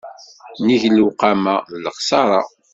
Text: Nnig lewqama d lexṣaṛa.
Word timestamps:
Nnig 0.61 0.83
lewqama 0.95 1.55
d 1.69 1.71
lexṣaṛa. 1.83 2.41